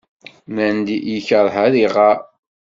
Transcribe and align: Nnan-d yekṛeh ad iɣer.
Nnan-d 0.49 0.87
yekṛeh 1.13 1.55
ad 1.65 1.73
iɣer. 1.85 2.17